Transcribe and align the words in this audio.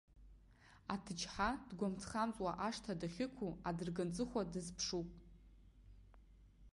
Аҭыџьҳа 0.93 1.49
дгәамҵхамҵуа 1.67 2.51
ашҭа 2.67 2.93
дахьықәу 2.99 3.49
адырганҵыхәа 3.69 4.41
дазԥшуп. 4.53 5.09